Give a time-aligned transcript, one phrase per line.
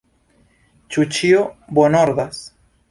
[0.95, 1.45] Ĉu ĉio
[1.81, 2.43] bonordas?